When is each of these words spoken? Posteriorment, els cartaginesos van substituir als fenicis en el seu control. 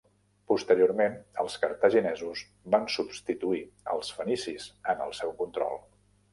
Posteriorment, 0.51 1.17
els 1.43 1.57
cartaginesos 1.65 2.43
van 2.77 2.89
substituir 2.95 3.63
als 3.95 4.13
fenicis 4.19 4.69
en 4.95 5.09
el 5.09 5.17
seu 5.23 5.39
control. 5.47 5.83